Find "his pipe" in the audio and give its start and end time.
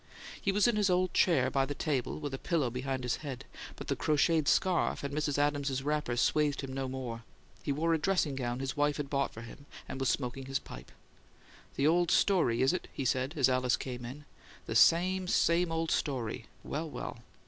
10.47-10.91